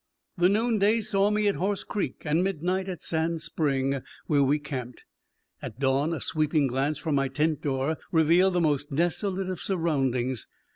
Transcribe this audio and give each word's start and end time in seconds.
The 0.35 0.49
noonday 0.49 0.99
saw 1.01 1.29
me 1.29 1.47
at 1.47 1.57
Horse 1.57 1.83
Creek, 1.83 2.23
and 2.25 2.43
midnight, 2.43 2.89
at 2.89 3.03
Sand 3.03 3.43
Spring, 3.43 4.01
where 4.25 4.41
we 4.41 4.57
camped. 4.57 5.05
At 5.61 5.79
dawn, 5.79 6.11
a 6.11 6.19
sweeping 6.19 6.65
glance 6.65 6.97
from 6.97 7.13
my 7.13 7.27
tent 7.27 7.61
door 7.61 7.99
revealed 8.11 8.55
the 8.55 8.61
most 8.61 8.91
desolate 8.95 9.47
of 9.47 9.61
surroundings. 9.61 10.47